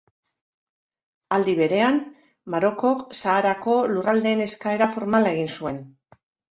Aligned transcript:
Aldi 1.37 1.55
berean, 1.59 2.01
Marokok 2.55 3.07
Saharako 3.21 3.79
lurraldeen 3.95 4.45
eskaera 4.51 4.93
formala 4.99 5.37
egin 5.39 5.57
zuen. 5.63 5.83